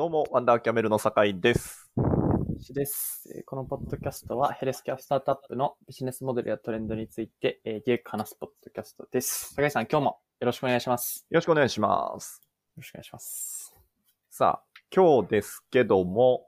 [0.00, 1.92] どうも、ワンダーキャメルの酒井です。
[2.58, 3.30] しです。
[3.36, 9.54] えーこのポッドキャストはヘルスケアスタートアップのビジネスモデルやトレンドについて、えー、ゲーク話すポッドキャストです。
[9.54, 11.26] 高井さん、今日もよろしくお願いします。
[11.28, 12.40] よろしくお願いします。
[12.42, 13.76] よろしくお願いします。
[14.30, 16.46] さあ、今日ですけども、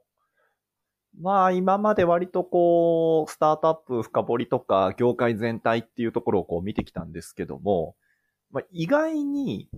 [1.20, 7.96] まあ今まで割とこう、スタートアップ深掘りとか業界全体っていうところをこう見てきたんですけども、
[8.50, 9.68] まあ意外に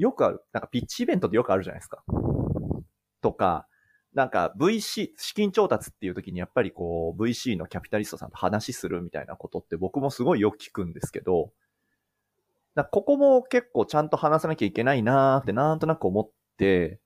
[0.00, 2.02] よくある、なんかピッチイベントってよくあるじゃないですか。
[3.20, 3.66] とか、
[4.14, 11.52] なんか VC、資金調達っていう時にやっぱりこう VC のキャピタリストさんと話するみたいなことって僕もすごいよく聞くんですけど、
[12.90, 16.98] ここも結構ちゃんと話さなきゃいけないなーってなんとなく思って、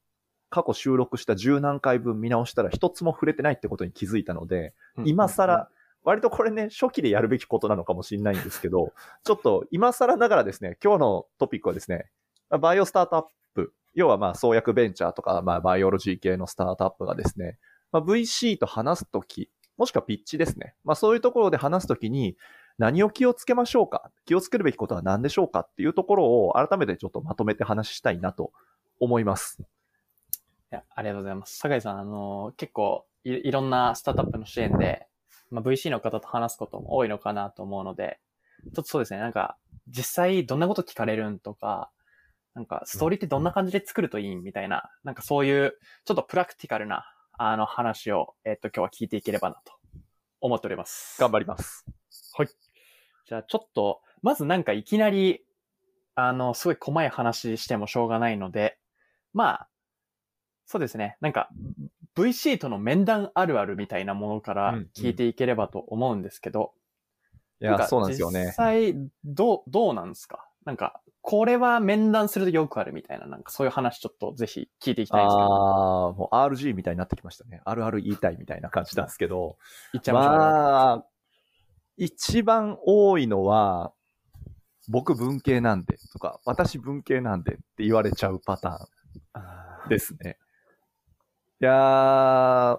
[0.51, 4.73] 過去収録した十何回分見直したら一つも触れてないってことに気づいたので、
[5.05, 5.69] 今更、
[6.05, 8.93] 割とこれね、初期でやるべきことなのかもしれないんですけど、
[9.24, 12.05] ちょっと今更ながらですね、今日のトピックはですね、まあ
[12.51, 17.59] バイオスタートアップ、要はまあ創薬ベンチャーとか、まあバイオロジー系のスタートアップがですね、
[17.93, 20.74] まあ、VC と話すとき、もしくはピッチですね。
[20.85, 22.37] まあそういうところで話すときに、
[22.77, 24.10] 何を気をつけましょうか？
[24.24, 28.52] 気をつけるべきことは何でしょうかっていうところを改めてちょっとまとめて話したいなと
[28.99, 29.63] 思います。
[29.63, 29.65] い
[30.74, 31.59] や、ありがとうございます。
[31.59, 35.07] 酒井さん、あの結構い、いろんなスタートアップの支援で、
[35.51, 38.18] まあ、VC の方と話すことも多いのかなと思うので、
[38.65, 39.57] ちょっとそうですね、なんか、
[39.88, 41.90] 実際どんなこと聞かれるんとか、
[42.55, 47.05] なんか、ストーリーってどんな感じで作るといいんみたいな、なんかそういう、ちょっとプラクティカルな、
[47.37, 49.73] あの話を、えっと、今日は聞いていければなと
[50.41, 51.21] 思っております。
[51.21, 51.85] 頑張ります。
[53.27, 55.45] じゃあちょっと、まずなんかいきなり、
[56.15, 58.79] あの、すごい細い話してもしょうがないので、
[59.33, 59.68] まあ、
[60.66, 61.16] そうですね。
[61.21, 61.49] なんか、
[62.15, 66.72] VC との面談あるあるみたいなものからうんうん聞いていければと思うんですけど、
[67.61, 68.53] いや、かそうなんですよ実ね。
[68.53, 68.94] 際、
[69.25, 70.47] どう、どうなんですか？
[70.65, 77.62] なんか、これは面談するとよくあるみたいな、なんかそういう話ちょっとぜひ聞いていきたいんですけど、ああ、もう RG みたいになってきましたね。
[77.65, 79.57] あるある言いたいみたいな感じなんですけど。
[79.95, 80.33] 言っちゃいましょう。
[80.34, 81.07] まあ、
[81.97, 83.95] 一番多いのは、
[84.91, 90.37] 僕文系なんでとか、私文系なんでって言われちゃうパターンですね。
[91.63, 91.75] いやー、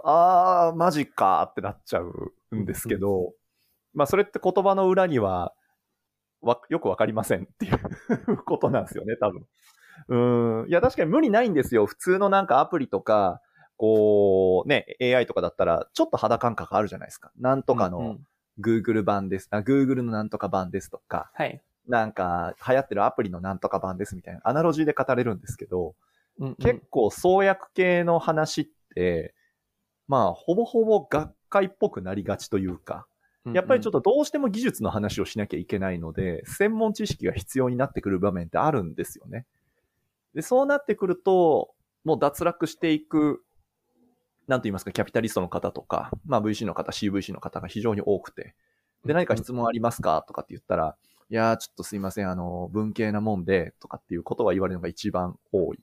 [0.04, 3.34] あー、マジかってなっちゃうんですけど、
[3.96, 5.56] まあそれって言葉の裏には、
[6.46, 9.46] わ、よくわかりませんっていうことなんですよね、多分。
[10.08, 10.70] うん。
[10.70, 11.86] いや、確かに無理ないんですよ。
[11.86, 13.42] 普通のなんかアプリとか、
[13.78, 17.32] こう、ね、AI とかだったら、ちょっと肌感覚あるじゃないですか。
[17.38, 18.28] なんとかの、うんうん
[18.60, 19.48] Google 版です。
[19.52, 21.62] あ、Google のなんとか版ですとか、はい。
[21.88, 25.96] なんか流行ってるアプリのなんとか版ですみたいなアナロジーで語れるんですけど、
[26.40, 29.34] うんうん結構創薬系の話って、
[30.08, 33.08] まあ、ほぼほぼ学会っぽくなりがちというか、
[33.54, 39.46] やっぱりちょっと、とどうしても技術の話をしなきゃいけないので、専門知識が必要になってくる場面ってあるんですよね。
[40.34, 41.74] で、そうなってくると、
[42.04, 43.44] もう脱落していく、
[44.48, 48.56] なんと言いますか、キャピタリストの方とか、まあ VC の方、CVC の方が非常に多くて、
[49.06, 50.96] で、何か質問ありますかとかって言ったら、
[51.30, 55.80] いやー、ちょっとすいません、あの、文系なもんで、とかっていうことは言われるのが一番多い。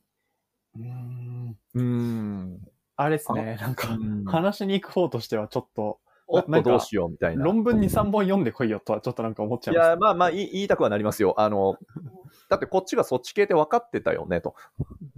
[0.76, 2.60] うーんうーん。
[2.96, 5.98] あれですね、なんか、うん話しに行く方としてはちょっと、
[6.32, 7.44] おっとどうしようみたいな。
[7.44, 9.86] 論文2、3本読んでこいよとはちょっとなんか思っちゃいます。
[9.86, 11.34] いや、まあまあ言いたくはなりますよ。
[11.36, 11.76] あの、
[12.48, 14.54] だってこっちがそっち系って分かってたよね、と。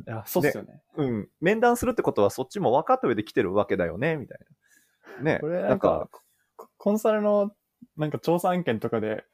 [0.06, 0.82] いや、そうっすよね。
[0.96, 1.28] うん。
[1.40, 4.38] 面談するってことはそっちも分かった上で来てるわけだよね、みたい
[5.18, 5.22] な。
[5.22, 5.38] ね。
[5.40, 6.08] これなんか、
[6.56, 7.52] ココンサルの
[7.96, 9.24] なんか調査案件とかで、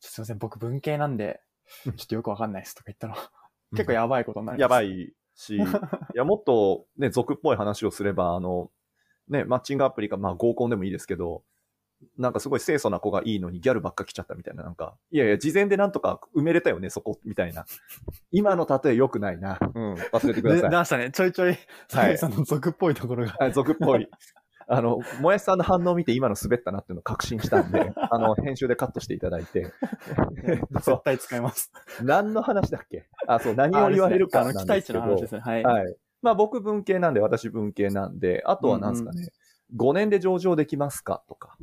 [0.00, 1.40] すいません、僕文系なんで、
[1.84, 3.16] ちょっとよくわかんないですとか言ったら、
[3.70, 4.62] 結構やばいことになります。
[4.62, 4.82] やば。
[4.82, 5.60] いし、い
[6.14, 8.70] や、もっとね、俗っぽい話をすれば、あの、
[9.30, 11.42] ね、マッチングアプリか、まあ合コンでもいいですけど、
[12.16, 17.66] なんかすごい清楚な子がいいのにギャルばっか来ちゃったみたいな、なんか、いやいや、事前でなんとか埋めれたよね、そこ、みたいな。
[18.30, 19.58] 今の例え良くないな。
[19.74, 20.70] うん、忘れてくだでさい。
[20.70, 21.10] 出ましたね。
[21.10, 21.58] ちょいちょい、
[21.88, 23.36] 酒井さんの俗っぽいところが。
[23.38, 24.08] はい、俗っぽい。
[24.72, 29.72] あの、もやしさんの反応を見て今の滑ったなっていうのを確信したんで、 あの、編集でカットしていただいて。
[30.70, 31.72] 絶対使います。
[32.02, 33.08] 何の話だっけ？
[33.26, 34.66] あ、そう、何を言われるかあの、期。
[34.66, 35.40] 待値の話ですね。
[35.40, 35.62] はい。
[35.64, 35.96] はい。
[36.22, 39.28] まあ僕文系なんで、私文系なんで、あとは何ですかね、
[39.76, 41.22] 5年で上場できますか？
[41.28, 41.56] とか。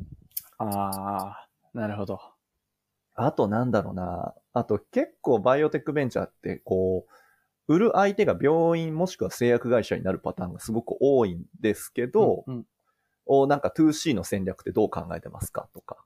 [0.58, 2.20] ああ、なるほど。
[3.14, 4.34] あとなんだろうな。
[4.52, 7.06] あと結構バイオテックベンチャーって、こ
[7.68, 12.64] う、売る相手が病院もしくは製薬会社になるパターンがすごく多いんですけど、うんうん
[13.30, 15.68] おなんか 2C の戦略ってどう考えてますか？
[15.74, 15.98] とか。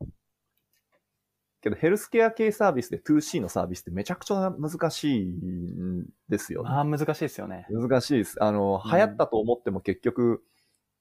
[1.63, 6.69] けどヘルスケア系サービスで 2C のサービスってめちゃくちゃ難しいんですよね。
[6.71, 7.67] ああ、難しいですよね。
[7.71, 8.43] 難しいです。
[8.43, 10.43] あの、うん流行ったと思っても結局、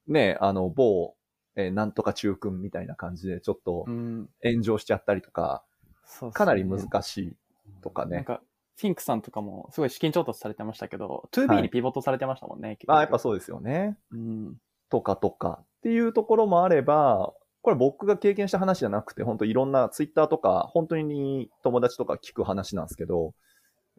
[0.08, 1.16] ね、あの、某、
[1.56, 4.30] えーなんとか中君みたいな感じでちょっとうん。
[4.44, 5.64] 炎上しちゃったりとか、
[6.06, 7.36] そうっすねかなり難しい
[7.82, 8.18] とかね。
[8.18, 8.42] なんか、
[8.78, 12.70] フィンクさんとかもすごい資金調達されてましたけど、は 2B いにピボットされてましたもんね。
[12.78, 13.98] 結局まあやっぱそうですよね。
[14.12, 14.56] うん。
[14.90, 23.34] とかとかっていうところもあれば、これ僕が経験した話じゃなくて、本当いろんなツイッターとか、本当に友達とか聞く話なんですけど、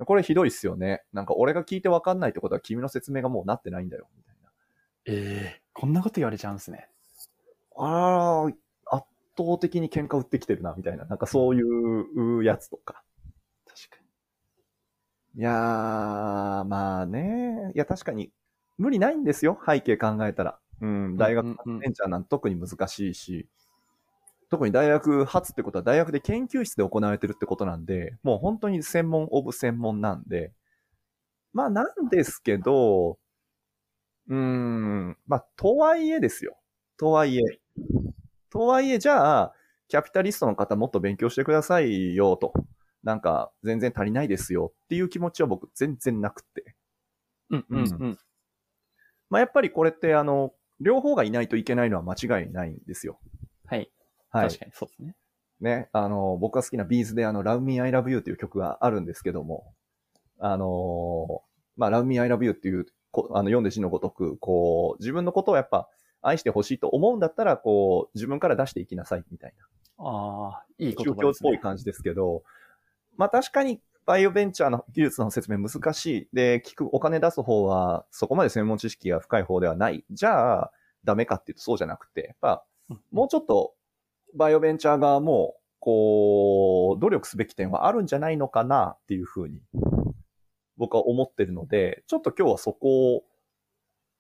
[0.05, 1.03] これひどいっすよね。
[1.13, 4.51] なんか俺が聞いてわかんないってことは君の説明がもうなってないんだよ、みたいな。
[5.07, 6.89] ええこんなこと言われちゃうんですね。
[7.77, 9.07] ああ、圧
[9.39, 11.05] 倒的に喧嘩売ってきてるな、みたいな。
[11.05, 13.03] なんかそういうやつとか。
[13.67, 14.03] 確か
[15.35, 17.73] いやー、まあね。
[17.75, 18.31] いや、確かに、
[18.77, 19.59] 無理ないんですよ。
[19.67, 20.59] 背景考えたら。
[20.83, 23.49] うん、大学うんうんうんベンチャーなんて特に難しいし、
[24.51, 30.53] 特に大学初ってことは大学で研究室で行われてるってことなんで、もう本当に専門オブ専門なんで、
[31.53, 33.19] まあなんですけど、
[34.29, 36.59] うーん、まあとはいえですよ。
[36.99, 37.43] とはいえ。
[38.51, 39.55] とはいえ、じゃあ、
[39.89, 42.53] キャピタリストの方もっと勉強してくださいよと。
[43.05, 46.75] なんか、全然足りないですよっていう気持ちは僕全然なくて。
[47.51, 47.59] に。
[47.59, 48.19] うんうんうん。
[49.31, 50.53] まあやっぱりこれってあの、
[50.83, 53.19] 両方がいないといけないのは間違いないんですよ。
[53.67, 53.91] はい。
[54.31, 54.49] はい。
[54.49, 55.17] 確かにそうですね。
[55.61, 59.73] ね、あの、僕が好きなビーズであの、Love Me I Love You っていう曲があるんですけども、
[60.41, 61.43] あの
[61.77, 65.89] まあ、Love Me I Love You っていう、こあの、読んで字のごとく、こう、自分のことをやっぱ
[66.21, 69.67] 愛してほしいと思うんだったら、こう、自分から出していきなさいみたいな。
[70.05, 71.51] ああ、いい言ですね。
[71.51, 72.43] ぽい感じですけど、
[73.17, 76.29] まあ確かにバイオベンチャーの技術の説明難しい。
[76.33, 80.05] で、聞くお金出す方はそこまで専門知識が深い方ではない。
[80.11, 80.73] じゃあ、
[81.05, 82.65] ダメかっていうとそうじゃなくて、やっぱ
[83.11, 83.75] もうちょっと
[84.35, 89.61] バイオベンチャー側も、こう、努力すべき点はあるんじゃないのかなっていうふうに
[90.77, 93.25] 僕は思ってるので、ちょっと今日はそこを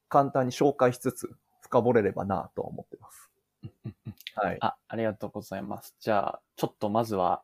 [0.08, 1.30] 簡単に紹介しつつ
[1.60, 3.30] 深掘れればなとは思ってます。
[4.36, 4.58] はい。
[4.60, 5.96] あ、ありがとうございます。
[6.00, 7.42] じゃあ、ちょっとまずは、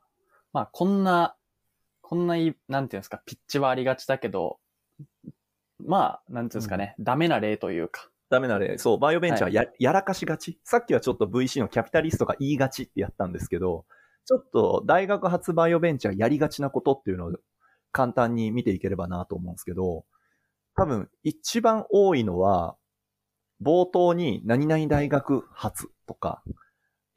[0.53, 1.37] まあ、こんな、
[2.09, 4.59] こんない、なんていうんですか、ピッチはありがちだけど、
[5.79, 8.79] まあ、なんていうんですかね、ダメな例というか、ダメな例。
[8.79, 10.59] そう、バイオベンチャーはや,、やらかしがち。
[10.65, 13.85] さっきはちょっと VC のキャピタリストが言いがちってやったんですけど、
[14.25, 17.33] ちょっと大学発バイオベンチャーやりがちなことっていうのを
[17.93, 20.07] 簡単に見ていければなと思うんですけど、
[20.77, 22.77] 多分一番多いのは、
[23.63, 26.43] 冒頭に何々大学発とか、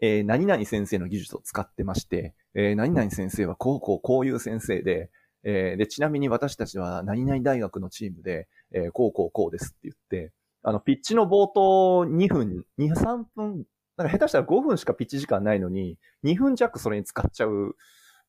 [0.02, 5.10] えー何々先生の技術を使ってまして、えー何々先生はこうこうこういう先生で、
[5.44, 10.34] えーで、ちなみに私たちは何々大学のチームで、えーこうこうこうですって言って、
[10.64, 13.66] あの、ピッチの冒頭2分、2、3分、
[13.98, 17.76] なんか下手したら5分しかピッチ時間ないのに、2分弱それに使っちゃう、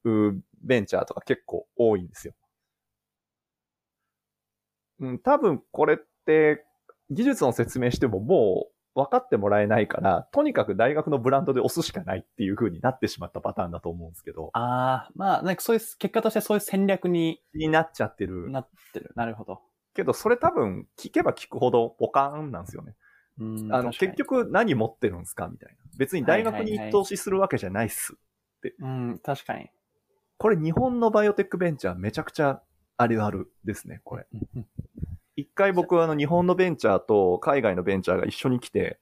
[0.05, 2.35] うベンチャーとか結構多いんですよ。
[5.01, 6.65] うん、多分これって、
[7.11, 18.51] 技術の説明してももう分かってもらえないから、とにかく大学のブランドで押すしかないっていう風になってしまったパターンだと思うんですけど、ああ、まあ、なんかそういう、結果としてそういう戦略にになっちゃってる。
[18.51, 19.13] なってる。
[19.15, 19.61] なるほど。
[19.95, 22.95] けど、それ多分聞けば聞くほどポカーンなんですよね。
[23.39, 25.77] うんあの、結局何持ってるんですかみたいな。
[25.97, 28.15] 別に大学に投資するわけじゃないっす。
[28.79, 29.71] うん、確かに。
[30.39, 32.63] これ日本のバイオテックベンチャーめちゃくちゃ
[32.97, 34.27] あるあるですね、これ。
[35.37, 38.99] 一回僕はあの日本のベンチャーと海外のベンチャーが一緒に来て、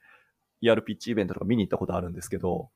[0.60, 2.70] やるピッチイベントとか見に行ったことあるんですけど、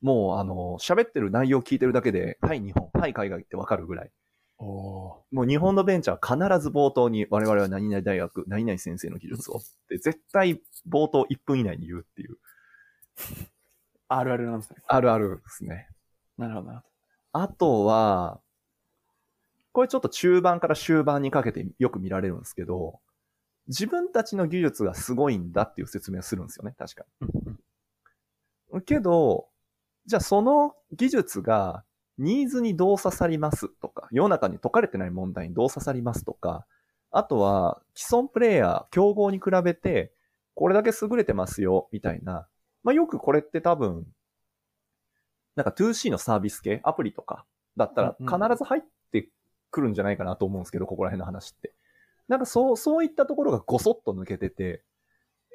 [0.00, 4.10] もうあの、喋ってる内容聞いてるだけで、はい日本、はい海外ってわかるぐらい。
[4.58, 12.38] おもう日本のベンチャーは必ず冒頭に我々は何々大学、何々先生の技術をって絶対冒頭1分以内に言うっていう。
[14.08, 14.76] あるあるなんですね。
[14.86, 15.88] あるあるですね。
[16.38, 16.86] なるほど、なるほ
[17.32, 18.40] あとは、
[19.74, 23.00] これちょっと中盤から終盤にかけてよく見られるんですけど、
[23.66, 27.04] 自分たちの技術がすごいんだっていう説明をするんですよね、確か
[28.72, 28.82] に。
[28.82, 29.48] けど、
[30.06, 31.82] じゃあその技術が
[32.18, 36.66] ニーズにどう刺さりますとか、世の中に解かれてない問題にどう刺さりますとか、
[37.10, 40.12] あとは既存プレイヤー、競合に比べて
[40.54, 42.46] これだけ優れてますよ、みたいな。
[42.84, 44.06] まあよくこれって多分、
[45.56, 47.44] なんか 2C のサービス系、アプリとか
[47.76, 48.82] だったら必ず入っ
[49.74, 51.74] てくるんじゃないかなと思うんですけど、ここら辺の話って。
[52.28, 54.84] なんかそう、そういったところがごそっと抜けてて、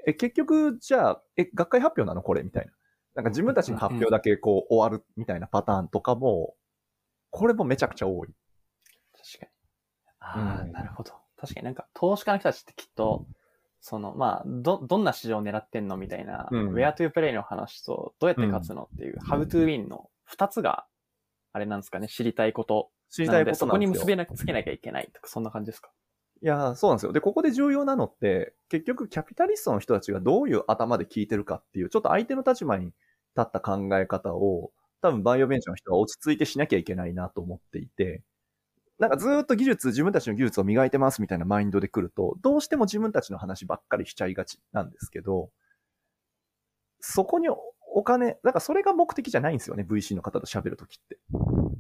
[0.06, 2.72] え、結局、じゃあ、え、学会発表なのこれみたいな。
[3.16, 6.56] なんか自分たちの発表だけこう終わるみたいなパターンとかも、
[7.32, 8.30] これもめちゃくちゃ多い。
[9.14, 9.52] 確かに。
[10.20, 11.14] ああ、うんなるほど。
[11.38, 13.26] 確かになんか、投資家の人たちってきっと、
[13.82, 20.86] その、まあ、ど、どんな市場を狙ってんのみたいな、うん where to play の話と、どうやって勝つのっていう、how to win の二つが、
[21.54, 22.92] あれなんですかね、知りたいこと。
[23.10, 23.92] 知りたいことそこなんですよ。
[23.94, 25.90] に結びな、つけなきゃいけないとか、そんな感じですか？
[26.42, 27.12] いやー、そうなんですよ。
[27.12, 32.96] で、ここで重要なのって、結局キャピタリストの人たちがどういう頭で聞いてるかっていう、ちょっと相手の立場に立
[33.42, 38.22] った考え方を、多分バイオベンチャーの人は落ち着いてしなきゃいけないなと思っていて、
[39.00, 45.50] なんかずーっと技術、自分たちの技術を磨いてますみたいなマインドで来ると、どうしても自分たちの話ばっかりしちゃいがちなんですけど、
[47.00, 47.48] そこに
[47.94, 51.18] お金、だからそれが目的じゃないんですよね、VC の方と喋るときって。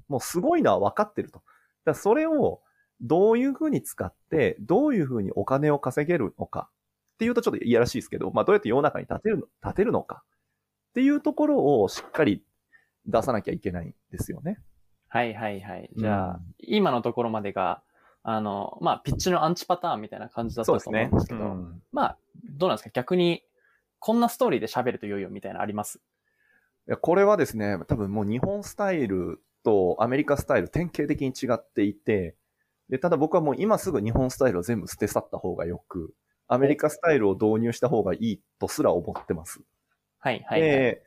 [0.07, 1.39] もうすごいのは分かってると。
[1.39, 1.45] だか
[1.85, 2.61] らそれを
[3.01, 6.69] どういうふうに使って、どういうふうにお金を稼げるのか
[7.13, 12.43] っていうとちょっといやらしいですけど、まあどうやって世の中に立てるの、立てるのかっていうところをしっかり
[13.05, 14.59] 出さなきゃいけないんですよね。
[15.07, 15.89] はいはいはい。
[15.95, 17.81] じゃあ、うん今のところまでが、
[18.21, 22.89] あの、まあ、ピッチのアンチパターンみたいな感じだったと思うんですけど、うんまあ、どうなんですか？
[22.93, 23.43] 逆に、
[23.99, 25.99] こんなストーリーで喋ると良いよみたいなのあります？
[26.87, 32.35] いやこれはですね、多分もう日本スタイルとアメリカスタイル典型的に違っていて、
[32.89, 36.13] で、ただ僕はもう今すぐ日本スタイルを全部捨て去った方がよく、
[36.47, 39.59] アメリカスタイルを導入した方がいいとすら思ってます。
[40.17, 40.69] はいはい、はい。
[40.69, 41.03] で、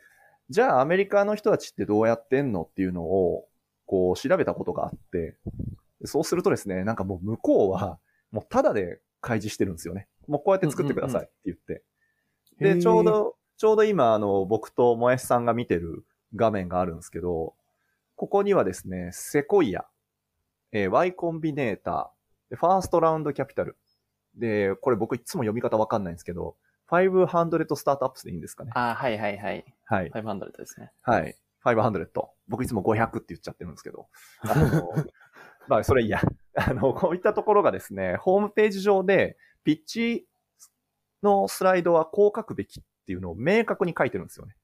[0.50, 3.48] じゃあアメリカの人たちってどうやってんのっていうのを、
[3.86, 5.36] こう調べたことがあって、
[6.04, 7.98] そうするとですね、なんかもう向こうは、
[8.30, 10.06] もうタダで開示してるんですよね。
[10.28, 11.82] もうこうやって作ってくださいって言って。
[12.62, 16.04] で、ちょうど、ちょうど今、あの、僕ともやしさんが見てる
[16.34, 17.54] 画面があるんですけど、
[18.16, 19.84] ここにはですね、セコイア、
[20.72, 23.76] えー Y コンビネーター、でファーストラウンドキャピタル。
[24.34, 26.56] で、これ僕いつも読み方わかんないんですけど、
[26.90, 28.72] 500スタートアップスでいいんですかね。
[28.74, 29.64] あーはいはいはい。
[29.86, 30.10] はい。
[30.10, 30.92] 500ですね。
[31.02, 31.36] はい。
[31.64, 32.06] 500。
[32.48, 34.08] 僕いつも500って言っちゃってるんですけど。
[34.40, 34.92] あの、
[35.68, 36.20] まあ、それいいや。
[36.54, 40.26] あの、こういったところがですね、ホームページ上で、ピッチ
[41.22, 44.54] のスライドはこう書くべきっていうのを明確に書いてるんですよね。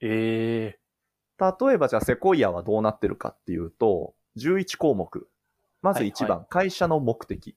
[0.00, 0.78] ええ
[1.38, 5.28] 例えばじゃあセコイアはどうなってるかっていうと、11項目。
[5.80, 7.56] まずはい1番、会社の目的。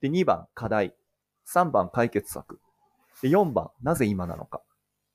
[0.00, 0.94] で、2番、課題。
[1.46, 2.60] 3番、解決策。
[3.22, 4.62] で、4番、なぜ今なのか。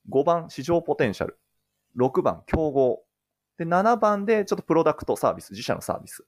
[0.09, 1.39] 5番、市場ポテンシャル。
[1.95, 3.05] 6番、競合。
[3.57, 6.25] で、7番でちょっとプロダクトサービス、自社のサービス。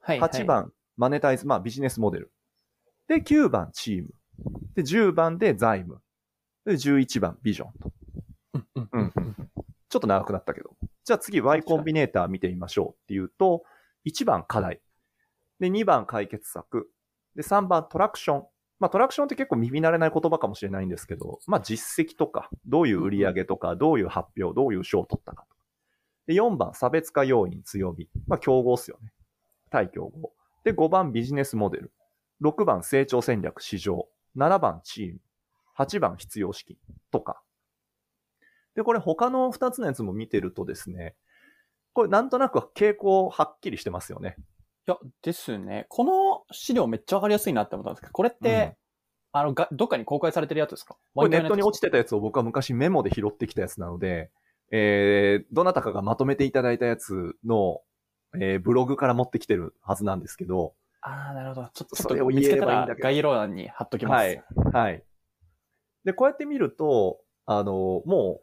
[0.00, 0.30] はい、はい。
[0.30, 2.32] 8番、マネタイズ、まあビジネスモデル。
[3.06, 4.14] で、9番、チーム。
[4.74, 6.00] で、10番で財務。
[6.64, 7.92] で、11番、ビジョンと。
[8.54, 9.34] うんうんうんうん
[9.94, 10.74] ちょっと長くなったけど。
[11.04, 13.62] じゃあ次 Y コンビネーター見てみましょうっていうと、
[14.06, 14.80] 1番課題。
[15.60, 16.90] で、2番解決策。
[17.36, 18.44] で、3番トラクション。
[18.80, 25.62] まあトラクションって結構耳慣れない言葉かもしれないんですけど、まあ実績とか、どういう売り上げとか、どういう発表、どういう賞を取ったかとか。
[26.26, 28.08] で、4番差別化要因強み。
[28.26, 29.12] まあ競合っすよね。
[29.70, 30.32] 対競合。
[30.64, 31.92] で、5番ビジネスモデル。
[32.42, 34.08] 6番成長戦略市場。
[34.36, 35.20] 7番チーム。
[35.76, 36.76] 8番必要資金
[37.10, 37.42] とか。
[38.74, 41.14] で、これ他の2つのやつも見てるとですね、
[41.92, 44.36] これなんとなく傾向はっきりしてますよね。
[44.86, 45.86] いや、ですね。
[45.88, 48.76] この資料めっちゃわかりやすいなって思ったんですけど、これって、
[49.32, 50.96] あの、が、どっかに公開されてるやつですか？
[51.14, 54.30] これネットに落ちててたやつを僕は昔メモで拾ってきたやつなので、
[54.70, 57.80] えー、どなたかがまとめていただいたやつの、
[58.34, 60.74] えー、ブログから持ってきてるはずなんですけど、
[61.06, 61.68] ああ、なるほど。
[61.74, 64.26] ちょちょっそれを見つけたらればいいんだけど概要欄に貼っときます。
[64.26, 64.42] はい。
[64.72, 65.04] はい。
[66.04, 68.40] で、こうやって見ると、あの、も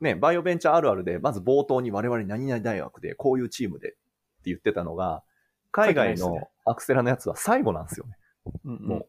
[0.00, 3.98] う、ね、バイオベンチャーあるあるで、まず冒頭に我々何々大学でこういうチームでって
[4.46, 5.22] 言ってたのが、
[5.70, 8.16] 海外のアクセラのやつは最後なんですよね。
[8.64, 9.06] うんうんもう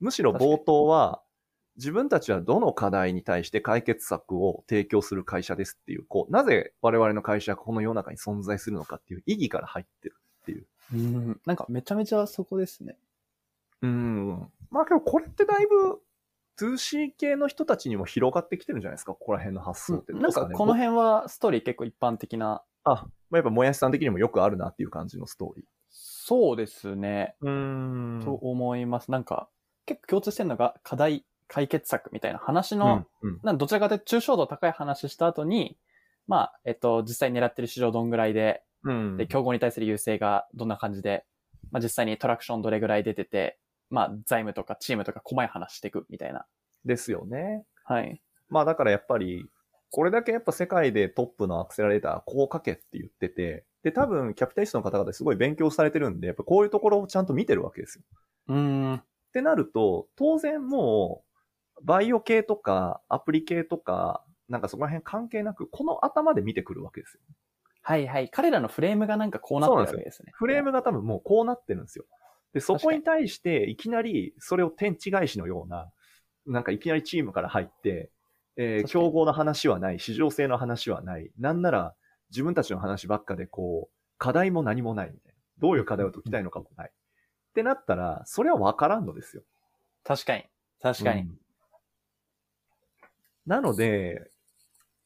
[0.00, 1.22] むしろ冒頭は、
[1.76, 10.66] 自分たちはどの課題に対して解決策を提供する会社ですっていう、こう、なぜ我々の会社がこの世の中に存在するのかっていう意義から入ってるっていう。
[10.92, 11.40] うん。
[11.46, 12.96] なんかめちゃめちゃそこですね。
[13.82, 14.52] うん。
[14.70, 16.00] まあけどこれってだいぶ
[16.58, 20.12] 2C 系の人たちにも広がってきてるんじゃないですか、ここら辺の発想って。
[20.12, 22.62] どうなんかこの辺はストーリー結構一般的な。
[22.84, 25.64] あ、まあ、やっぱもやしさん的にもよくあるなっていう感じのストーリー。
[25.90, 27.36] そうですね。
[27.40, 29.10] うーんと思います。
[29.10, 29.48] なんか
[29.86, 35.76] 結構共通してるのが課題解決策みたいな話の、うんうんなんかどちらかというと抽象度高い話した後に、
[36.26, 41.24] まあ、えっと、実際狙ってる市場どんぐらいで、うんで、競合に対する優勢がどんな感じで、
[41.70, 43.58] まあ実際にトラクションどれぐらい出てて、
[43.90, 46.46] まあ財務とかチームとか細い話していくみたいな。
[46.84, 47.64] ですよね。
[47.84, 48.20] はい。
[48.48, 49.46] まあだからやっぱり、
[49.90, 58.04] これだけやっぱ世界でトップのアクセラレーター、こう書けって言ってて、で、多分キャピタリストの方々すごい勉強されてるんで、やっぱこういうところをちゃんと見てるわけですよ。
[58.48, 58.94] うーん。
[58.94, 61.24] ってなると、当然も
[61.80, 67.20] う、バイオ系とか、アプリ系とか、なんかそこら辺関係なく、この頭で見てくるわけですよ。
[67.86, 68.30] はいはい。
[68.30, 70.32] 彼らのフレームがなんかこうなってるわけですね。
[70.34, 72.06] フレームが多分もうこうなってるんですよ。
[72.54, 75.92] で、そこに対して、いきなり、それを天地返しのような、
[76.46, 78.10] なんかいきなりチームから入って、
[78.56, 81.94] えー競合の話はない、市場性の話はない、なんなら
[82.30, 85.38] 自分たちの話ばっかでこう、課題も何もないみたいな。
[85.58, 86.90] どういう課題を解きたいのかもない。
[86.90, 89.42] ってなったら、それは分からんのですよ。
[90.04, 90.44] 確かに。
[90.80, 91.20] 確かに。
[91.20, 91.38] うん
[93.46, 94.30] なので、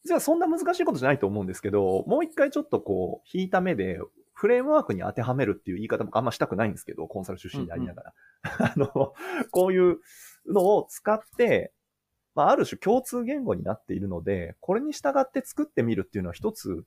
[0.04, 4.00] じゃあそんな難しいことじゃないと思うんですけど、もう一回ちょっとこう、引いた目で
[4.32, 8.14] フレームワークに当てはめるっていう言い方もあんましたくないんですけど、コンサル出身でありながら。
[8.72, 9.14] あの、
[9.50, 9.98] こういう
[10.46, 11.72] のを使って、
[12.34, 16.84] まあ、ある種共通言語になっているので、これに従って作ってみるっていうのは一つ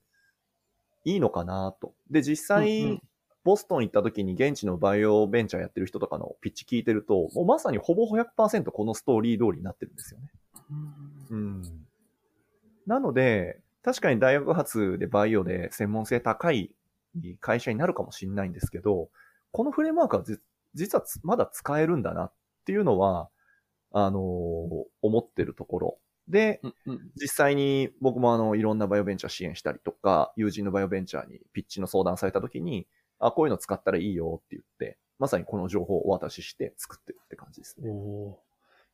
[1.03, 1.93] いいのかなと。
[2.09, 3.01] で、実際、うんうん
[3.43, 10.31] ボストン行った時に現地のバイオベンチャーやってる人とかのピッチ聞いてると、もうまさにほぼ100%このストーリー通りになってるんですよね。
[11.31, 11.87] うん。
[12.87, 16.71] なので、確かに大学発でバイオで専門性高い
[17.39, 19.09] 会社になるかもしれないんですけど、
[19.51, 20.37] このフレームワークはじ
[20.73, 22.33] 実はつまだ使えるんだなっ
[22.65, 23.29] ていうのは、
[23.91, 24.21] あのー
[25.01, 25.97] 思ってるところ。
[26.27, 32.87] で、うんうん実際に僕もあの、いろんなバイオベンチャー支援したりとか、友人のバイオベンチャーにピッチの相談された時に、
[33.19, 37.91] あ、こういうの使ったらいいよって言って、まさにこの情報をお渡しして作ってるって感じですね。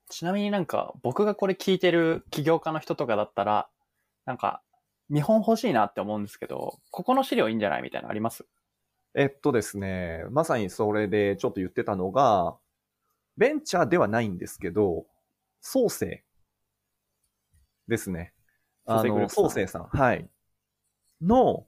[0.10, 3.70] ちなみになんか、僕がこれ聞いてる起業家の人とかだったら、
[4.28, 4.62] なんか、
[5.10, 8.46] 見本欲しいなって思うんですけど、ここの資料いいんじゃないみたいなのあります？
[9.16, 12.58] えっとですね、まさにそれでちょっと言ってたのが、
[13.38, 15.06] ベンチャーではないんですけど、
[15.62, 16.26] 創生
[17.88, 18.34] ですね。
[18.86, 19.84] あの、創生さん。
[19.86, 20.30] はい。
[21.22, 21.66] の、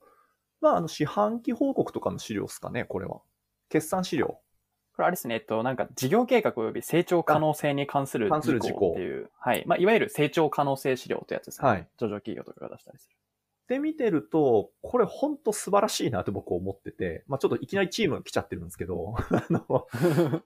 [0.60, 3.22] まあ、あの、四半期報告とかの資料ですかね、これは。
[3.70, 4.42] 決算資料。
[5.00, 9.64] これあれですね、えっと、なんか事業計画及び成長可能性に関する事項っていう、はい。
[9.66, 11.70] まあ、いわゆる成長可能性資料ってやつですね。
[11.70, 11.88] はい。
[11.98, 13.16] 上場企業とかが出したりする。
[13.70, 19.88] で見てると、これほんと素晴らしいなと僕思ってて、まあちょっといきなりチームが来ちゃってるんですけど、 あの、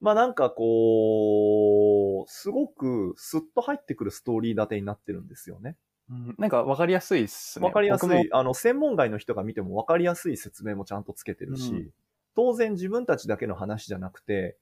[0.00, 5.76] まあなんかこう、すごくスッと入ってくるストーリー立てになってるんですよね。
[6.10, 7.66] うんなんかわかりやすいっすね。
[7.66, 11.90] わかりやすい、あの、専門外の人が見てもわかりやすい説明もちゃんとつけてるし、うん
[12.38, 14.56] 当然自分たちだけの話じゃなくて、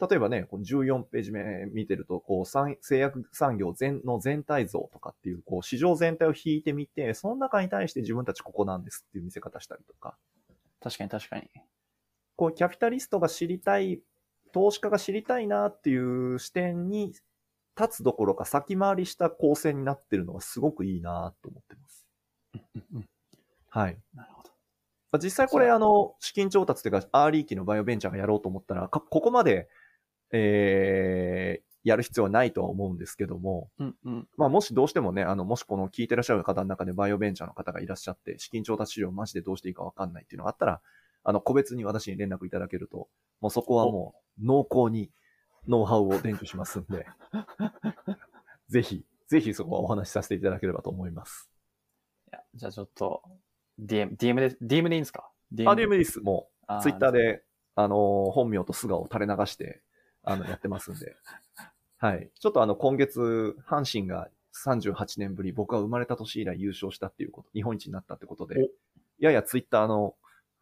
[0.00, 10.16] 例えばね、この14ページ目見てると、こう、産製薬産業全の全体像とかっていう、こう、市場全体を引いてみて、その中に対して自分たちここなんですっていう見せ方したりとか、
[10.80, 11.50] 確かに確かに。
[12.34, 14.00] こう、キャピタリストが知りたい、
[14.54, 17.12] 投資家が知りたいなっていう視点に
[17.78, 22.06] 立つどころか先回りした構成になってるのがすごくいいなと思ってます。
[22.54, 23.08] うんうん
[23.68, 23.98] はい。
[24.14, 24.37] なるほど。
[25.10, 29.68] まあ実際これあの、資金調達というか、アーリー期のバイオベンチャーがやろうと思ったら、かここまで、
[30.32, 34.28] えー、やる必要はないとは思うんですけども、うんうん。
[34.36, 40.80] まあもしどうしてもね、あの、もしこの聞いてらっしゃる方の中でバイオベンチャーの方がいらっしゃって、資金調達資料マジでどうしていいかわかんないっていうのがあったら、
[41.24, 43.08] あの、個別に私に連絡いただけると、
[43.40, 45.10] もうそこはもう濃厚に
[45.66, 47.06] ノウハウを伝授しますんで、
[48.68, 51.50] ぜひ、ぜひそこはお話しさせていただければと思います。
[52.28, 53.22] いやじゃあちょっと、
[53.80, 56.20] DM、DM で、DM でいいんですか ?DM あ、でもいいです。
[56.20, 57.18] もう、ツイッターで。
[57.22, 59.82] で、あのー本名と素顔を垂れ流して、
[60.24, 61.14] あの、やってますんで。
[61.98, 62.30] はい。
[62.34, 64.28] ちょっとあの、今月、阪神が
[64.64, 68.68] 38年ぶり、僕が生まれた年以来優勝したっていうこと、日本一になったってことで、
[69.18, 70.16] ややツイッターの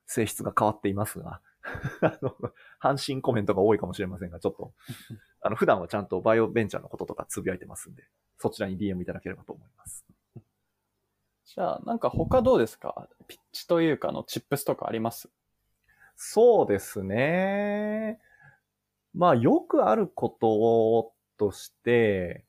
[0.06, 1.40] 性質が変わっていますが、
[2.02, 2.36] あの、
[2.80, 4.74] 阪神コメントが多いかもしれませんが、ちょっと、
[5.40, 8.04] あの、普段はちゃんとバイオベンチャーのこととかつぶやいてますんで、
[8.38, 10.06] そちらに DM いただければと思います。
[11.46, 13.08] じゃあ、なんか他どうですか？
[13.28, 15.30] ピッチというかのチップスとかあります？
[16.16, 18.18] そうですね。
[19.14, 22.44] まあ、よくあることとして、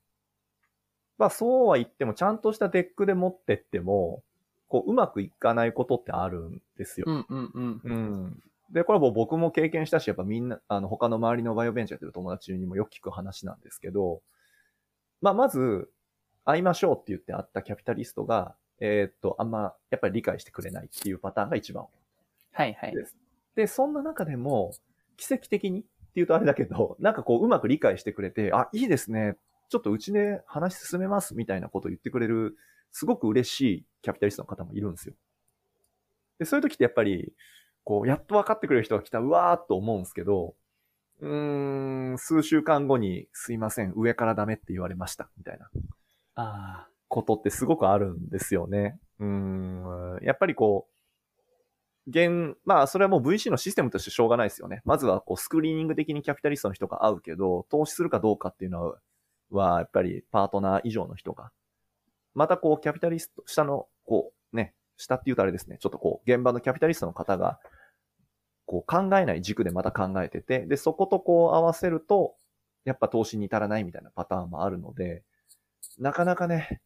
[1.16, 4.22] まあ、そうは言っても、ちゃんとしたデックで持ってっても、
[4.68, 7.10] こう、うまくいかないことってあるんですよ。
[7.10, 7.80] んうんうん。
[7.82, 8.42] うん。
[8.70, 14.20] で、これはもう僕も経験したし、やっぱみんな、あの、他の周りのバイオベンチャーやってる友達にもよく聞く話なんですけど、
[15.20, 15.90] まあ、まず、
[16.44, 21.90] 会いましょうって言って会ったキャピタリストが、えーっと、あんま、やっぱり理解してくれないっていうパターンが一番多い
[22.52, 22.94] はいはい。
[23.54, 24.72] でそんな中でも、
[25.16, 29.36] 奇跡的にって言うとあれだけど、 なんかこう、うまく理解してくれて、あ、いいですね。
[29.68, 32.56] ちょっとうちで話進めますみたいなことを言ってくれる、
[32.90, 35.14] すごく嬉しいキャピタリストの方もいるんですよ。
[36.38, 37.34] で、そういう時ってやっぱり、
[37.84, 40.54] こう、やっと分かってくれる人が来た、うわーっと思うんですけど、
[41.20, 45.68] うーん、数週間後に、すいません、上からダメって言われました、みたいな
[46.36, 48.98] あことってすごくあるんですよね。
[49.18, 50.98] うん、やっぱりこう、
[52.08, 54.80] 現、まあ、それはもう VC のシステムとしてしょうがないですよね。
[54.84, 58.98] まずは、こう、スクリーニング的にキャピタリストの人が会うけど、投資するかどうかっていうのは、
[59.50, 61.50] は、やっぱりパートナー以上の人が。
[62.34, 67.60] また、こう、キャピタリスト、下の、こう、ね、下って言うとあれですね、ちょっとこう、現場のキャピタリストの方が、
[68.64, 72.36] こう、考えない軸でまた考えてて、で、そことこう、合わせると、
[72.84, 75.24] やっぱ投資に至らないみたいなパターンもあるので、
[75.98, 76.80] なかなかね、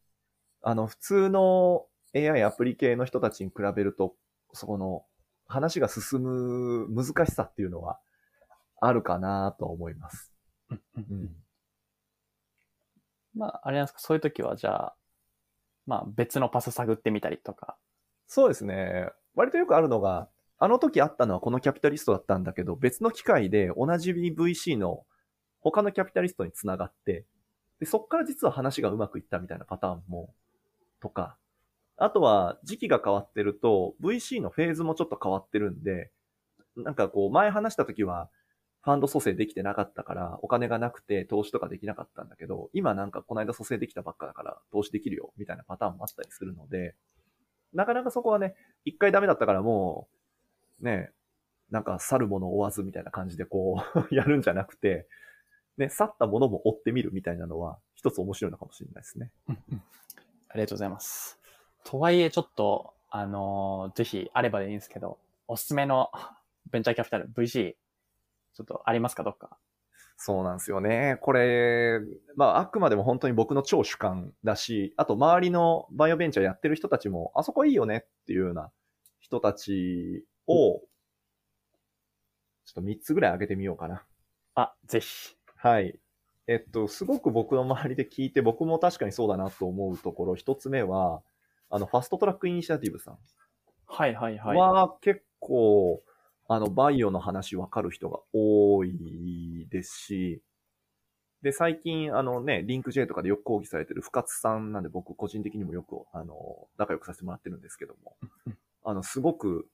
[0.63, 4.15] あの、普通の AI アプリ系の人たちに比べると、
[4.53, 5.05] そこの
[5.47, 7.99] 話が進む難しさっていうのは
[8.79, 10.31] あるかなと思います。
[10.97, 11.35] うん。
[13.35, 14.95] まあ、あれなんですか、そういう時はじゃあ、
[15.85, 17.77] まあ別のパス探ってみたりとか。
[18.27, 19.09] そうですね。
[19.35, 25.03] 割とよくあるのが、あの時あったのはこのキャピタリストだったんだけど、別の機会で同じ VC の
[25.59, 27.25] 他のキャピタリストにつながって、
[27.79, 30.33] で、そっから実は話がうまくいったみたいなパターンも、
[31.03, 31.37] とか、
[31.97, 36.11] あとは時期が変わってると、VC のフェーズもちょっと変わってるんで、
[36.77, 38.29] なんかこう、前話した時は、
[38.81, 46.95] ファンド蘇生できてなかったから、お金がなくて投資とかできなかったんだけど、今なんかこの間蘇生できたばっかだから、投資できるよ、みたいなパターンもあったりするので、
[47.73, 50.07] なかなかそこはね、一回ダメだったからも
[50.81, 51.11] う、ね、
[51.69, 55.07] なんか去るものを追わずみたいな感じでこう、 やるんじゃなくて、
[55.77, 59.31] ね、去ったものも追ってみるみたいなのは、一つ面白いのかもしれないですね。
[60.53, 61.39] ありがとうございます。
[61.83, 66.11] とはいえ、ちょっと、あのーぜひ、あればでいいんですけど、おすすめの
[66.71, 67.75] ベンチャーキャピタル、VC、
[68.53, 69.57] ちょっとありますか、どっか？
[70.15, 71.17] そうなんですよね。
[71.21, 71.99] これ、
[72.35, 78.71] まあ、あくまでも本当に僕の超主観だし、あと周りのバイオベンチャーやってる人たちも、あそこいいよねっていうような
[79.19, 80.79] 人たちを、
[82.65, 84.05] ちょっと3つぐらい挙げてみようかな。
[84.55, 85.35] あ、ぜひ。
[85.55, 85.99] はい。
[86.47, 91.21] えっと、すごく僕の周りで聞いて、僕も確かにそうだなと思うところ、一つ目は、
[91.69, 93.17] あの、ファストトラックイニシアティブさん
[93.87, 94.57] はいはいはい。
[94.57, 96.03] は結構、
[96.47, 100.41] あの、バイオの話わかる人が多いですし、
[101.41, 108.15] で、最近、あのね、リンク J とかでよく講義されてる深津さんなんで僕個人的にもよく、あの、仲良くさせてもらってるんですけども、
[108.83, 109.67] あの、すごく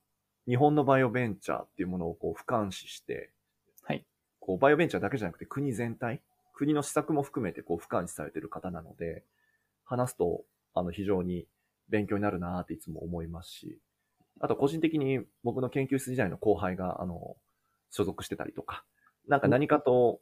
[0.46, 3.30] 日本のバイオベンチャーっていうものをこう俯瞰視して、
[3.82, 4.04] はい。
[4.40, 6.20] こう、バイオベンチャーだけじゃなくて国全体、
[6.60, 9.24] 国の施策も含めてこう俯瞰視されてる方なので、
[9.82, 10.42] 話すと、
[10.74, 11.46] あの、非常に
[11.88, 13.78] 勉強になるなーっていつも思いますし、
[14.40, 17.38] あと個人的に僕の研究室時代の後輩が、あの、
[17.90, 18.84] 所属してたりとか、
[19.26, 20.20] なんか何かと好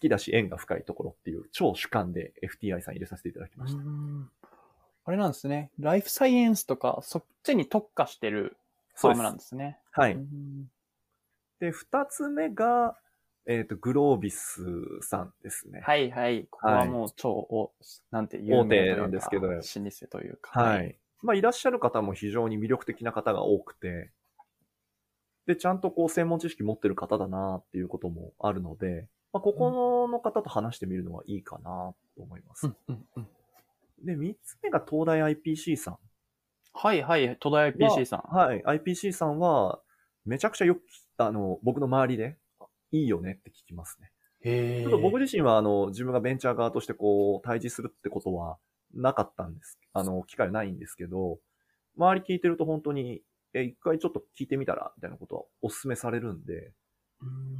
[0.00, 3.82] きだし縁が深いところっていう超主観で FTI さん入れさせていただきました。
[3.82, 4.30] うん
[5.04, 5.70] あれなんですね。
[5.78, 8.58] ライフサイエンスとか、そっちに特化してる
[8.94, 9.78] ファームなんですね。
[9.90, 10.12] はい。
[10.12, 10.70] うん
[11.60, 12.96] で、二つ目が、
[13.50, 14.62] えっ、と、グロービス
[15.00, 15.80] さんですね。
[15.82, 16.46] はいはい。
[16.50, 17.72] ここはもう超、お
[18.10, 20.60] なんて有名というか大手なんですけど老舗というか。
[20.60, 20.98] はい。
[21.22, 24.10] まあ、いらっしゃる方も非常に魅力的な方が多くて、
[25.46, 32.66] で、ちゃんとこう、専門知識持ってる方だなっていうこともあるので、まあ、ここの方と話してみるのはいいかなと思います。
[32.66, 33.28] うんうんうん
[34.04, 35.98] で、三つ目が東大 IPC さん。
[36.72, 37.22] はいはい。
[37.42, 38.20] 東大 PC さん。
[38.32, 38.62] はい。
[38.62, 39.80] IPC さんは、
[40.24, 40.82] めちゃくちゃよく、
[41.16, 42.36] あの、僕の周りで、
[42.92, 44.10] いいよねって聞きますね。
[44.40, 48.58] へちょっと僕自身は、あの、自分がベンチャー側としてこう、対峙するってことは
[48.94, 49.78] なかったんです。
[49.92, 51.38] あの、機会はないんですけど、
[51.96, 53.22] 周り聞いてると本当に、
[53.54, 56.72] え、一回ちょっと聞いてみたら、みたいなことはお勧めされるんで、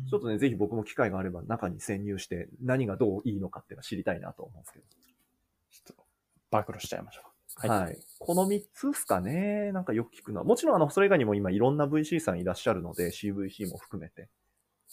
[0.09, 4.85] ちょっとね、ぜひ僕も機会があれば中に潜入して、何がどういいのかっていうのは知りたいなと思うんですけど。
[5.71, 6.05] ちょっと、
[6.51, 7.69] 暴露しちゃいましょう。
[7.69, 7.99] はい。
[8.21, 9.73] この3つですかね。
[9.73, 10.45] なんかよく聞くのは。
[10.45, 14.29] もちろん、あの、それ以外にも今いろんな VC さんいらっしゃるので、CVC も含めて。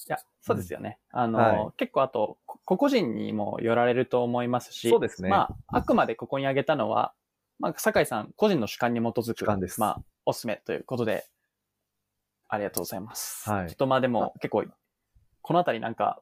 [0.07, 0.99] いや、そうですよね。
[1.11, 1.71] あの、はい。
[1.77, 5.29] 結構あと、こ個々人にもよられると思いますし、そうですね。
[5.29, 7.13] まあ、あくまでここに挙げたのは、
[7.59, 9.45] まあ、酒井さん個人の主観に基づく、
[9.79, 11.25] まあ、おすすめということで、
[12.47, 13.49] ありがとうございます。
[13.49, 13.69] はい。
[13.69, 14.65] ちょっとまあでも、結構、
[15.41, 16.21] このあたりなんか、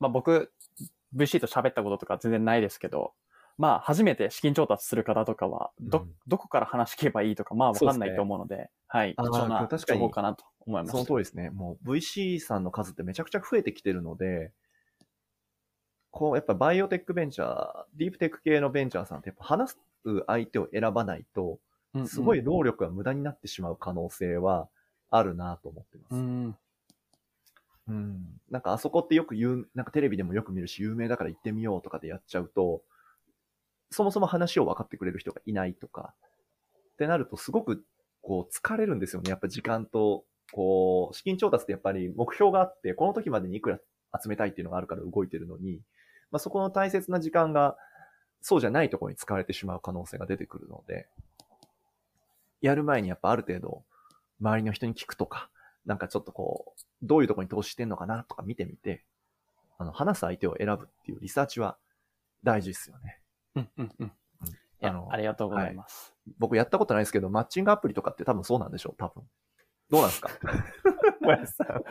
[0.00, 0.52] まあ僕、
[1.14, 3.12] VC と喋ったこととか全然ないですけど、
[3.58, 10.92] まあ、初めて資金調達する方とかは、ど、うんどこから話聞けばいいとか、まあわかんないと思うので、はい、あー貴重な確かに情報かなと思います。
[10.92, 11.50] その通りですね。
[11.50, 14.52] もう VC さんの数ってめちゃくちゃ増えてきてるので、
[16.10, 19.78] こう、やっぱバイオテックベンチャー、ディープテック系のベンチャーさんってやっぱ話す
[20.26, 21.58] 相手を選ばないと、
[22.06, 24.68] すごい労力が無駄になってしまう可能性は
[25.10, 26.14] あるなと思ってます。
[26.14, 26.56] うん。
[27.88, 28.40] うん。
[28.50, 32.82] なんかあそこってよく言う、なんかテレビでもよく見るし、有名だから行ってみようとかでやっちゃうと、
[33.92, 36.14] そもそも話を分かってくれる人がいないとか、
[36.94, 37.84] ってなるとすごく
[38.22, 39.30] こう疲れるんですよね。
[39.30, 43.78] やっぱ時間と、こう、資金調達ってやっぱり目標があって、この時までにいくら
[44.22, 45.80] 集めたいっていうのがあるから動いてるのに、
[46.30, 47.76] まあそこの大切な時間が
[48.40, 51.06] そうじゃないところに使われてしまう可能性が出てくるので、
[52.60, 53.84] やる前にやっぱある程度、
[54.40, 55.48] 周りの人に聞くとか、
[55.86, 59.04] なんかちょっとこう、どういうところに投資してんのかなとか見てみて、
[59.78, 61.76] あの、話す相手を選ぶっていうリサーチは
[62.44, 63.21] 大事ですよね。
[63.56, 64.12] うんうんうん。
[64.84, 66.14] あのありがとうございます。
[66.38, 69.22] 僕やったことないですけど、マッチングアプリとかって多分そうなんでしょう、多分。
[69.90, 70.30] どうなんですか？
[71.20, 71.82] 小林さん。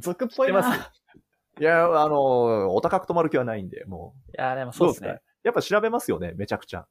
[0.00, 0.90] 俗っぽいな。
[1.58, 4.72] いや、あの、お高く止まる気はないんで、もいや、でもう。
[4.74, 5.20] そうですね。
[5.42, 6.86] やっぱ調べますよね、めちゃくちゃ。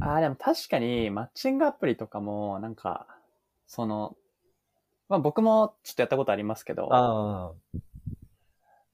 [0.00, 3.06] ああ、でも確かに、マッチングアプリとかも、なんか、
[3.66, 4.16] その、
[5.08, 7.52] まあ僕もちょっとやったことありますけど、あ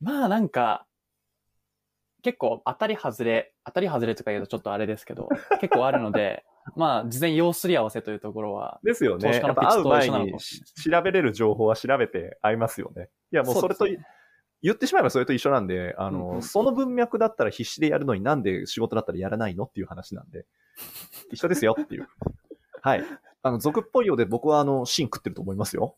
[0.01, 0.87] まあなんか、
[2.23, 5.29] 結構当たり外れ、当たり外れとか言うとちょっとあれですけど、
[5.61, 6.45] 結構あるので、
[6.77, 9.29] まあ、事前要すり合わせというところは、ですよね。
[9.29, 13.09] 投資家のピッチと一緒なのかにもしれし調べれる情報は調べて会いますよね。
[13.33, 13.99] いや、もうそれと、ね
[14.63, 20.45] 言ってしまえばそれと一緒なんで、あの、うんうんその文脈だったら必死でやるのになんで仕事だったらやらないのっていう話なんで、
[21.31, 22.07] 一緒ですよっていう。
[22.83, 23.05] はい。
[23.43, 25.97] あの、俗っぽいようで僕はあの、芯食ってると思いますよ。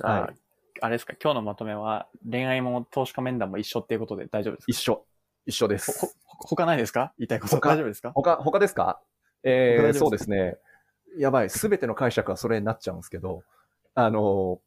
[0.00, 0.42] はい
[0.80, 4.70] あれですか、今日のまとめは、恋愛も投資家面談も一緒っていうことで大丈夫ですか？
[4.72, 5.06] 一緒。
[5.46, 6.16] 一緒でほす。
[6.24, 7.12] ほ他ないですか？
[7.18, 8.12] 言いたいこと他大丈夫ですか？
[8.14, 9.00] 他、他ですか？
[9.42, 10.56] えー、そうですね。
[11.18, 11.50] やばい。
[11.50, 13.42] すべての解釈はそれになっちゃうんですけど、
[13.94, 14.60] あの、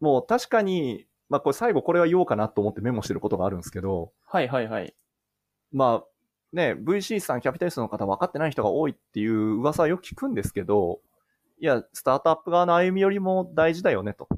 [0.00, 4.94] もう確かに、まあこれ最後これは言おうかなと思ってメモしてることがあるんですけど、はいはいはい。
[5.72, 6.08] まあ、
[6.52, 11.00] ね、VC さん、キャピタリストの方分かってない人が多いっていう噂はよく聞くんですけど、
[11.60, 14.28] いや、スタートアップ側の歩み寄りも大事だよねと。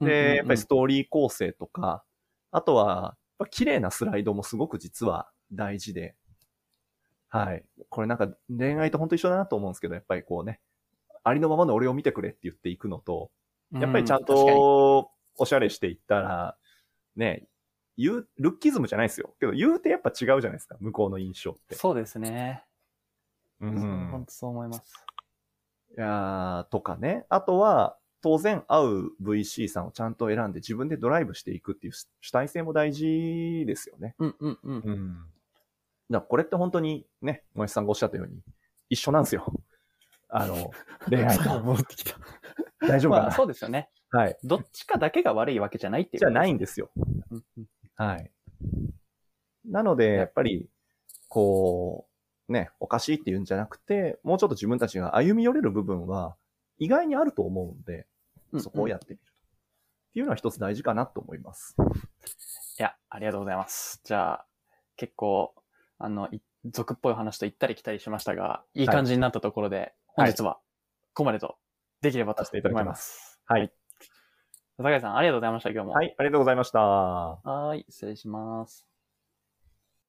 [0.00, 2.02] で、やっぱりストーリー構成とか、
[2.50, 6.14] あとは、ぱ綺麗なスライドもすごく実は大事で、
[7.28, 7.64] はい。
[7.90, 10.60] これなんか恋愛と本当一緒だなと思うんですけど、やっぱりこうね、
[11.24, 13.30] ありのままの俺を見てくれって言っていくのと、
[13.72, 16.56] うやっぱりちゃんとおしゃれしていったら、
[17.16, 17.46] ね、
[17.98, 19.34] 言う、ルッキズムじゃないですよ。
[19.40, 21.74] けど言うてやっぱ違うじゃないですか、向こうの印象って。
[21.74, 22.64] そうですね。
[23.60, 25.06] う本当そう思います。
[25.96, 27.26] いやーとかね。
[27.28, 34.14] あとは、当然会う VC さんをちゃんと選んで自分でドライブしていくっていう主主体性も大事ですよね。
[34.18, 35.26] うんうんうん。
[36.10, 36.20] うん。
[36.22, 38.40] これって本当にね、もやしさんがおっしゃったように、
[38.90, 39.52] 一緒なんですよ。
[40.30, 40.70] あの、
[41.08, 41.60] 恋愛と。
[41.60, 42.18] 戻ってきた。
[42.86, 43.90] 大丈夫かな、まあそうですよね。
[44.10, 44.36] はい。
[44.42, 46.20] どっちかだけが悪いわけじゃないっていう。
[46.20, 46.90] じゃないんですよ。
[47.30, 48.30] うんうんはい。
[49.64, 50.68] なので、やっぱり、
[51.28, 52.06] こ
[52.48, 56.36] う、ね、おかしいっていうんじゃなくて、もうちょっと自分たちが歩み寄れる部分は、
[56.78, 58.06] 意外にあると思うんで、
[58.52, 59.20] うんそこをやってみる。
[59.20, 61.76] っていうのは一つ大事かなと思います。
[62.78, 64.00] いや、ありがとうございます。
[64.04, 64.46] じゃあ、
[64.96, 65.54] 結構、
[65.98, 70.54] あの、い俗っぽい話と行ったり来たりしましたが、いい感じになったところで、本日は、
[71.14, 71.56] ここまでと、
[72.00, 73.40] できればとさせていただきまます。
[73.46, 73.72] はい。
[74.76, 75.92] 坂井さん、ありがとうございました、今日も。
[75.92, 76.80] はい、ありがとうございました。
[76.80, 78.86] はーい、失礼します。